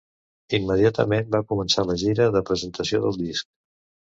Immediatament 0.57 1.29
van 1.35 1.45
començar 1.53 1.85
la 1.91 1.99
gira 2.05 2.27
de 2.37 2.45
presentació 2.51 3.03
del 3.05 3.21
disc. 3.25 3.53